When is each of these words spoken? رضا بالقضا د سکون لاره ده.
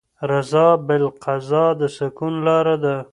رضا 0.31 0.67
بالقضا 0.87 1.65
د 1.79 1.81
سکون 1.97 2.33
لاره 2.47 2.75
ده. 2.83 2.95